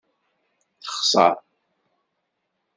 Texṣeṛ. 0.83 1.35